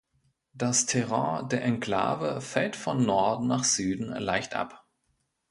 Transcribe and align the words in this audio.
Das 0.55 0.87
Terrain 0.87 1.47
der 1.49 1.61
Enklave 1.63 2.41
fällt 2.41 2.75
von 2.75 3.05
Norden 3.05 3.45
nach 3.45 3.63
Süden 3.63 4.05
leicht 4.07 4.55
ab. 4.55 4.87